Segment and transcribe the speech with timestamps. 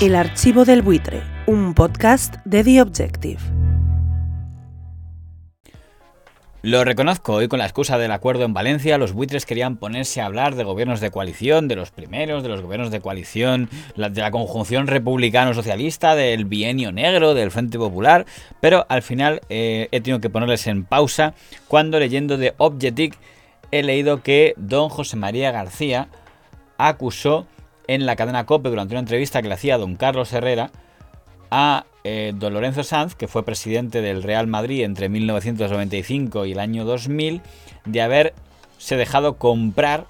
[0.00, 3.38] El archivo del buitre, un podcast de The Objective.
[6.62, 10.24] Lo reconozco, hoy con la excusa del acuerdo en Valencia, los buitres querían ponerse a
[10.24, 14.30] hablar de gobiernos de coalición, de los primeros, de los gobiernos de coalición, de la
[14.30, 18.24] conjunción republicano-socialista, del bienio negro, del Frente Popular,
[18.60, 21.34] pero al final eh, he tenido que ponerles en pausa
[21.68, 23.18] cuando leyendo de Objective
[23.70, 26.08] he leído que don José María García
[26.78, 27.46] acusó
[27.90, 30.70] en la cadena COPE durante una entrevista que le hacía don Carlos Herrera
[31.50, 36.60] a eh, don Lorenzo Sanz, que fue presidente del Real Madrid entre 1995 y el
[36.60, 37.42] año 2000,
[37.86, 40.06] de haberse dejado comprar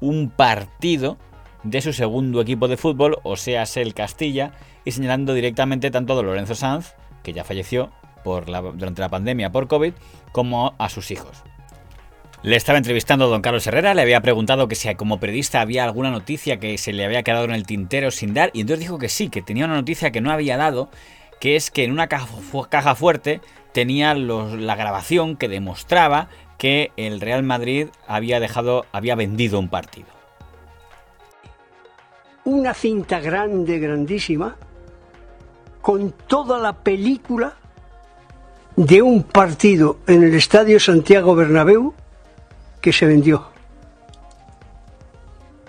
[0.00, 1.18] un partido
[1.62, 4.50] de su segundo equipo de fútbol, o sea, el Castilla,
[4.84, 7.90] y señalando directamente tanto a don Lorenzo Sanz, que ya falleció
[8.24, 9.92] durante la pandemia por COVID,
[10.32, 11.44] como a sus hijos.
[12.42, 15.84] Le estaba entrevistando a don Carlos Herrera, le había preguntado que si como periodista había
[15.84, 18.98] alguna noticia que se le había quedado en el tintero sin dar, y entonces dijo
[18.98, 20.88] que sí, que tenía una noticia que no había dado,
[21.38, 23.42] que es que en una caja, fuerte
[23.72, 30.08] tenía la grabación que demostraba que el Real Madrid había dejado, había vendido un partido.
[32.44, 34.56] Una cinta grande, grandísima,
[35.82, 37.54] con toda la película
[38.76, 41.94] de un partido en el Estadio Santiago Bernabéu
[42.80, 43.44] que se vendió.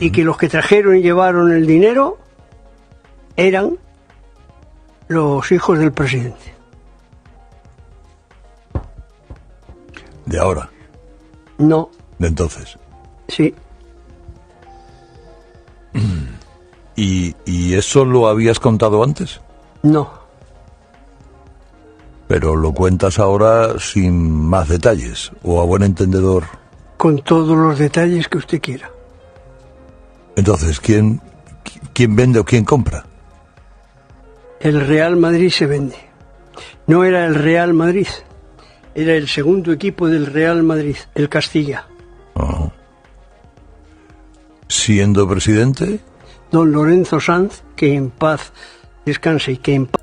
[0.00, 2.18] Y que los que trajeron y llevaron el dinero
[3.36, 3.78] eran
[5.08, 6.54] los hijos del presidente.
[10.24, 10.70] ¿De ahora?
[11.58, 11.90] No.
[12.18, 12.78] ¿De entonces?
[13.28, 13.54] Sí.
[16.96, 19.40] ¿Y, ¿Y eso lo habías contado antes?
[19.82, 20.10] No.
[22.28, 26.61] Pero lo cuentas ahora sin más detalles, o a buen entendedor
[27.02, 28.88] con todos los detalles que usted quiera.
[30.36, 31.20] Entonces, ¿quién,
[31.92, 33.04] quién vende o quién compra?
[34.60, 35.96] El Real Madrid se vende.
[36.86, 38.06] No era el Real Madrid,
[38.94, 41.88] era el segundo equipo del Real Madrid, el Castilla.
[44.68, 45.98] ¿Siendo presidente?
[46.52, 48.52] Don Lorenzo Sanz, que en paz
[49.04, 50.01] descanse y que en paz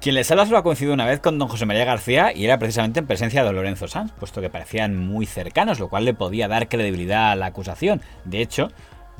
[0.00, 2.58] quien les habla solo ha coincidido una vez con don José María García y era
[2.58, 6.48] precisamente en presencia de Lorenzo Sanz, puesto que parecían muy cercanos, lo cual le podía
[6.48, 8.00] dar credibilidad a la acusación.
[8.24, 8.70] De hecho,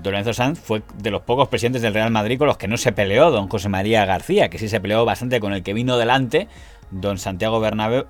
[0.03, 2.93] Lorenzo Sanz fue de los pocos presidentes del Real Madrid con los que no se
[2.93, 6.49] peleó don José María García, que sí se peleó bastante con el que vino delante,
[6.91, 8.07] don Santiago Bernabéu,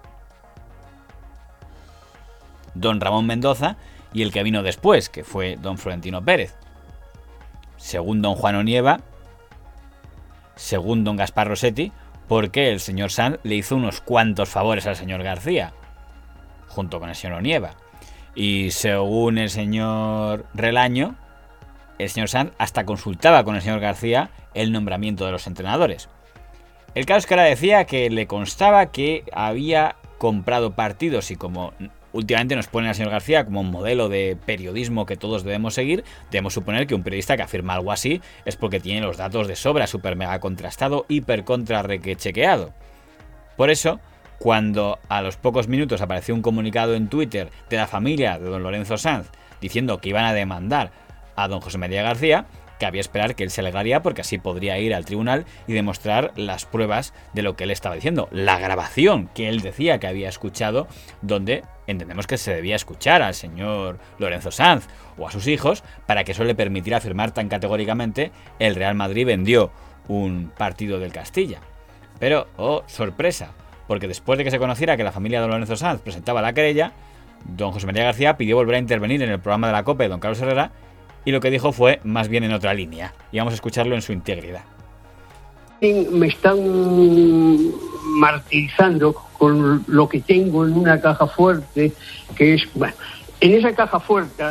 [2.74, 3.76] don Ramón Mendoza
[4.12, 6.54] y el que vino después, que fue don Florentino Pérez.
[7.78, 9.00] Según don Juan Onieva,
[10.54, 11.90] según don Gaspar Rossetti,
[12.30, 15.72] porque el señor Sanz le hizo unos cuantos favores al señor García,
[16.68, 17.72] junto con el señor Onieva.
[18.36, 21.16] Y según el señor Relaño,
[21.98, 26.08] el señor Sanz hasta consultaba con el señor García el nombramiento de los entrenadores.
[26.94, 31.72] El caso es que ahora decía que le constaba que había comprado partidos y como
[32.12, 36.04] últimamente nos pone al señor García como un modelo de periodismo que todos debemos seguir,
[36.30, 39.56] debemos suponer que un periodista que afirma algo así es porque tiene los datos de
[39.56, 41.82] sobra, super mega contrastado, hiper contra.
[43.56, 44.00] Por eso,
[44.38, 48.62] cuando a los pocos minutos apareció un comunicado en Twitter de la familia de don
[48.62, 50.92] Lorenzo Sanz diciendo que iban a demandar
[51.36, 52.46] a don José María García,
[52.80, 56.64] cabía esperar que él se alegaría porque así podría ir al tribunal y demostrar las
[56.64, 58.28] pruebas de lo que él estaba diciendo.
[58.32, 60.88] La grabación que él decía que había escuchado,
[61.22, 64.88] donde entendemos que se debía escuchar al señor Lorenzo Sanz
[65.18, 69.26] o a sus hijos para que eso le permitiera afirmar tan categóricamente el Real Madrid
[69.26, 69.70] vendió
[70.08, 71.60] un partido del Castilla.
[72.18, 73.52] Pero, oh, sorpresa,
[73.86, 76.92] porque después de que se conociera que la familia de Lorenzo Sanz presentaba la querella,
[77.44, 80.08] don José María García pidió volver a intervenir en el programa de la COPE de
[80.08, 80.72] don Carlos Herrera
[81.24, 83.14] y lo que dijo fue más bien en otra línea.
[83.32, 84.64] Y vamos a escucharlo en su integridad.
[85.80, 86.58] Me están
[88.18, 91.92] martirizando con lo que tengo en una caja fuerte,
[92.36, 92.94] que es, bueno,
[93.40, 94.44] en esa caja fuerte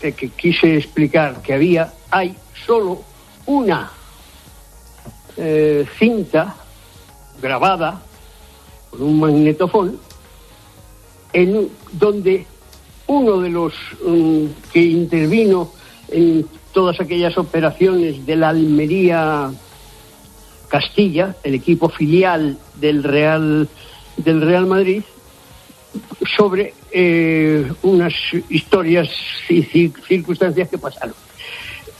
[0.00, 2.36] que, quise explicar que había, hay
[2.66, 3.02] solo
[3.46, 3.90] una
[5.36, 6.56] eh, cinta
[7.40, 8.00] grabada
[8.90, 10.00] con un magnetofón
[11.32, 12.46] en donde
[13.06, 13.74] uno de los
[14.06, 15.70] mm, que intervino
[16.08, 19.50] en todas aquellas operaciones de la Almería
[20.68, 23.68] Castilla, el equipo filial del Real
[24.16, 25.02] del Real Madrid,
[26.36, 28.12] sobre eh, unas
[28.48, 29.08] historias
[29.48, 31.14] y circunstancias que pasaron.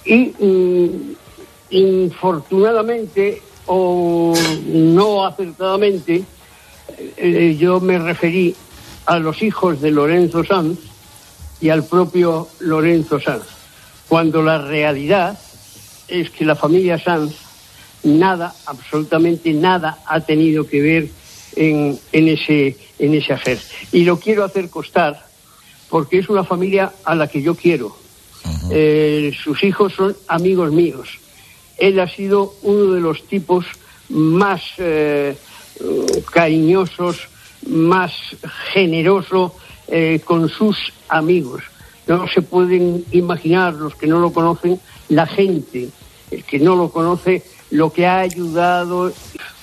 [0.05, 1.15] Y mm,
[1.71, 4.35] infortunadamente o
[4.67, 6.25] no acertadamente,
[7.17, 8.55] eh, yo me referí
[9.07, 10.79] a los hijos de Lorenzo Sanz
[11.61, 13.54] y al propio Lorenzo Sanz
[14.09, 15.39] cuando la realidad
[16.09, 17.35] es que la familia Sanz
[18.03, 21.09] nada, absolutamente nada ha tenido que ver
[21.57, 23.59] en, en, ese, en ese hacer.
[23.93, 25.25] Y lo quiero hacer costar
[25.89, 27.97] porque es una familia a la que yo quiero.
[28.71, 31.09] Eh, sus hijos son amigos míos.
[31.79, 33.65] Él ha sido uno de los tipos
[34.09, 35.37] más eh,
[36.31, 37.29] cariñosos,
[37.67, 38.13] más
[38.73, 39.57] generoso
[39.89, 40.77] eh, con sus
[41.09, 41.63] amigos.
[42.07, 44.79] No se pueden imaginar los que no lo conocen,
[45.09, 45.89] la gente,
[46.31, 49.13] el que no lo conoce, lo que ha ayudado.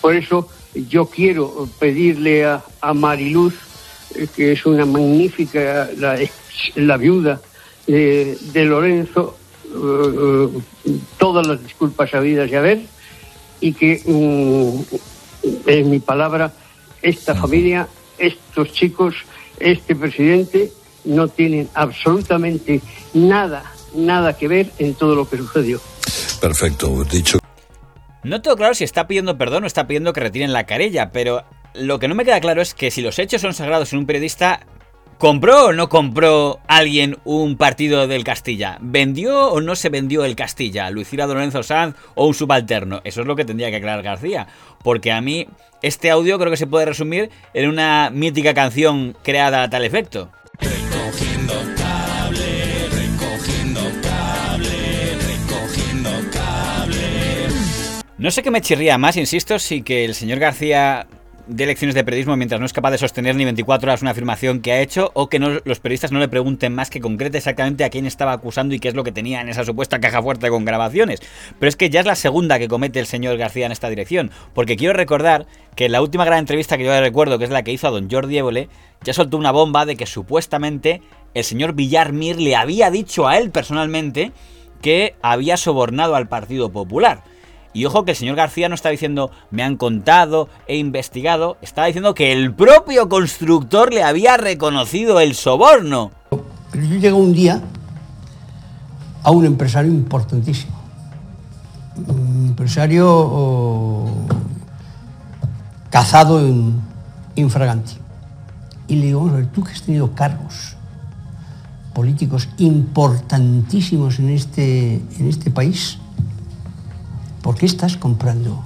[0.01, 3.53] Por eso yo quiero pedirle a, a Mariluz,
[4.15, 6.17] eh, que es una magnífica, la,
[6.75, 7.41] la viuda
[7.88, 9.38] de, de Lorenzo,
[9.73, 10.61] uh,
[11.17, 12.81] todas las disculpas habidas y haber,
[13.59, 14.83] y que, um,
[15.67, 16.53] en mi palabra,
[17.01, 19.15] esta familia, estos chicos,
[19.59, 20.71] este presidente,
[21.06, 22.81] no tienen absolutamente
[23.13, 23.63] nada,
[23.95, 25.80] nada que ver en todo lo que sucedió.
[26.39, 27.39] Perfecto, dicho.
[28.24, 31.44] No tengo claro si está pidiendo perdón o está pidiendo que retiren la carella, pero
[31.74, 34.06] lo que no me queda claro es que si los hechos son sagrados en un
[34.06, 34.62] periodista,
[35.18, 38.77] ¿compró o no compró alguien un partido del Castilla?
[38.81, 40.92] ¿Vendió o no se vendió el Castilla?
[40.92, 43.01] ¿Lo hiciera Lorenzo Sanz o un subalterno?
[43.03, 44.48] Eso es lo que tendría que aclarar García.
[44.83, 45.48] Porque a mí
[45.81, 50.31] este audio creo que se puede resumir en una mítica canción creada a tal efecto.
[58.21, 61.07] No sé qué me chirría más, insisto, si que el señor García
[61.47, 64.62] de lecciones de periodismo mientras no es capaz de sostener ni 24 horas una afirmación
[64.62, 67.89] que ha hecho o que los periodistas no le pregunten más que concrete exactamente a
[67.89, 70.65] quién estaba acusando y qué es lo que tenía en esa supuesta caja fuerte con
[70.65, 71.19] grabaciones.
[71.57, 74.29] Pero es que ya es la segunda que comete el señor García en esta dirección,
[74.53, 77.63] porque quiero recordar que en la última gran entrevista que yo recuerdo, que es la
[77.63, 78.69] que hizo a don Jordi Évole,
[79.03, 81.01] ya soltó una bomba de que supuestamente
[81.33, 84.31] el señor Villarmir le había dicho a él personalmente
[84.79, 87.24] que había sobornado al Partido Popular.
[87.73, 91.85] Y ojo que el señor García no está diciendo me han contado, he investigado, está
[91.85, 96.12] diciendo que el propio constructor le había reconocido el soborno.
[96.71, 97.62] Pero yo llego un día
[99.23, 100.73] a un empresario importantísimo.
[102.07, 104.07] Un empresario
[105.89, 106.81] cazado en
[107.35, 107.97] infraganti.
[108.88, 110.75] Y le digo, tú que has tenido cargos
[111.94, 116.00] políticos importantísimos en este, en este país,
[117.41, 118.61] ¿por qué estás comprando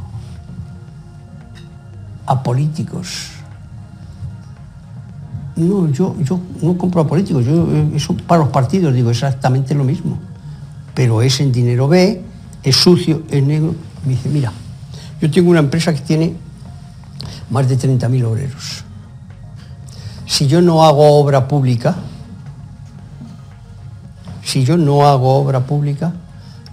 [2.25, 3.31] a políticos?
[5.55, 9.73] No, yo, yo no compro a políticos, yo eh, eso para los partidos digo exactamente
[9.73, 10.19] lo mismo.
[10.93, 12.21] Pero es en dinero B,
[12.63, 13.73] es sucio, es negro.
[14.05, 14.51] Me dice, mira,
[15.21, 16.35] yo tengo una empresa que tiene
[17.49, 18.83] más de 30.000 obreros.
[20.25, 21.95] Si yo no hago obra pública,
[24.43, 26.13] si yo no hago obra pública,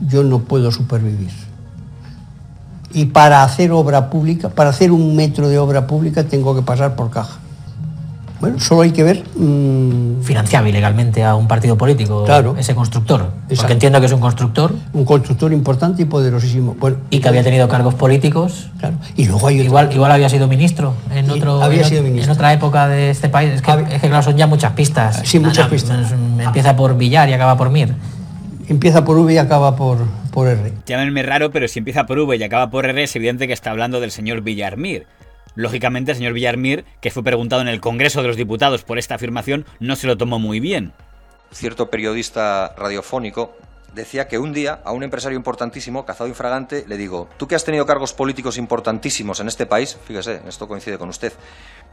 [0.01, 1.52] yo no puedo supervivir.
[2.95, 6.95] Y para hacer obra pública, para hacer un metro de obra pública, tengo que pasar
[6.95, 7.39] por caja.
[8.41, 9.23] Bueno, solo hay que ver.
[9.37, 12.57] mmm, financiaba ilegalmente a un partido político Claro.
[12.59, 13.21] ese constructor.
[13.21, 13.57] Exacto.
[13.57, 16.75] Porque entiendo que es un constructor un constructor importante y poderosísimo.
[16.79, 18.69] Bueno, y que había tenido cargos políticos.
[18.81, 18.97] claro.
[19.17, 22.01] Y luego hay otro- Igual, igual había sido ministro en, Sí, otro, había en, sido
[22.03, 22.33] ot- ministro.
[22.33, 23.53] en otra época de este país.
[23.55, 25.21] Es que, Había- es que claro, son ya muchas pistas.
[25.25, 26.11] Sí, muchas pistas.
[26.11, 27.95] es- Empieza por Villar y acaba por Mir.
[28.69, 29.99] empieza por V y acaba por,
[30.33, 30.73] por R.
[30.87, 33.71] Llámenme raro, pero si empieza por V y acaba por R, es evidente que está
[33.71, 35.07] hablando del señor Villarmir.
[35.55, 39.15] Lógicamente, el señor Villarmir, que fue preguntado en el Congreso de los Diputados por esta
[39.15, 40.93] afirmación, no se lo tomó muy bien.
[41.53, 43.55] cierto periodista radiofónico
[43.95, 47.65] decía que un día a un empresario importantísimo, Cazado Infragante, le digo, tú que has
[47.67, 51.35] tenido cargos políticos importantísimos en este país, fíjese, esto coincide con usted,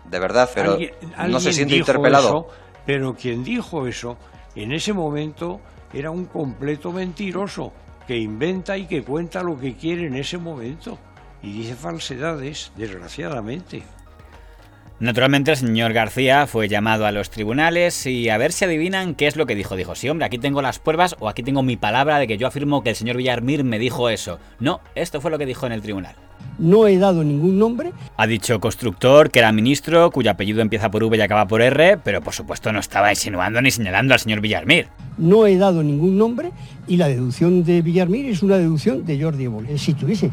[0.10, 0.94] de verdad, pero Alguien-
[1.28, 2.28] no se siente dijo interpelado.
[2.30, 2.48] eso,
[2.86, 4.18] pero quien dijo eso
[4.56, 5.60] en ese momento
[5.94, 7.74] era un completo mentiroso
[8.10, 10.98] que inventa y que cuenta lo que quiere en ese momento
[11.44, 13.84] y dice falsedades, desgraciadamente.
[15.00, 19.28] Naturalmente, el señor García fue llamado a los tribunales y a ver si adivinan qué
[19.28, 19.78] es lo que dijo.
[19.78, 22.48] Dijo, sí, hombre, aquí tengo las pruebas o aquí tengo mi palabra de que yo
[22.48, 24.40] afirmo que el señor Villarmir me dijo eso.
[24.60, 26.16] No, esto fue lo que dijo en el tribunal.
[26.58, 27.94] No he dado ningún nombre.
[28.18, 31.98] Ha dicho constructor que era ministro, cuyo apellido empieza por V y acaba por R,
[32.04, 34.88] pero por supuesto no estaba insinuando ni señalando al señor Villarmir.
[35.18, 36.52] no he dado ningún nombre
[36.88, 39.78] y la deducción de Villarmir es una deducción de Jordi Évole.
[39.78, 40.32] Si tuviese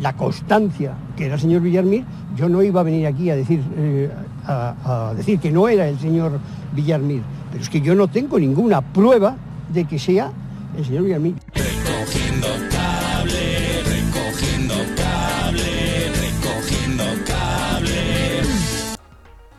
[0.00, 2.04] la constancia que era el señor Villarmir,
[2.36, 4.10] yo no iba a venir aquí a decir, eh,
[4.46, 6.38] a, decir que no era el señor
[6.74, 7.22] Villarmir.
[7.50, 9.36] Pero es que yo no tengo ninguna prueba
[9.72, 10.30] de que sea
[10.76, 11.34] el señor Villarmir.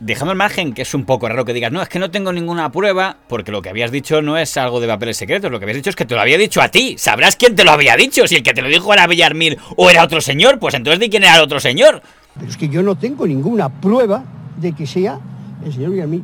[0.02, 2.34] Dejando al margen que es un poco raro que digas, no, es que no tengo
[2.34, 5.66] ninguna prueba, porque lo que habías dicho no es algo de papeles secretos, lo que
[5.66, 6.96] habías dicho es que te lo había dicho a ti.
[6.98, 9.90] Sabrás quién te lo había dicho, si el que te lo dijo era Villarmir o
[9.90, 12.02] era otro señor, pues entonces di quién era el otro señor.
[12.34, 14.24] Pero es que yo no tengo ninguna prueba
[14.58, 15.20] de que sea
[15.64, 16.24] el señor Villarmir.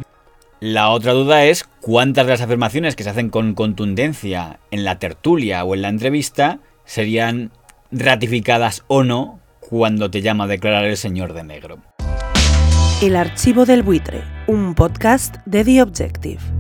[0.60, 4.98] La otra duda es cuántas de las afirmaciones que se hacen con contundencia en la
[4.98, 7.52] tertulia o en la entrevista serían
[7.92, 11.78] ratificadas o no cuando te llama a declarar el señor de negro.
[13.00, 16.57] El archivo del buitre, un podcast de The Objective.